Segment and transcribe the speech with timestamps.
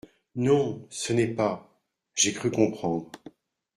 [0.33, 0.87] Non…
[0.89, 1.79] ce n’est pas…
[2.15, 3.11] j’ai cru comprendre…